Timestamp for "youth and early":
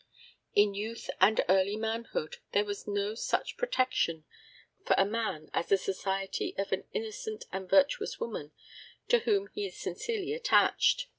0.73-1.75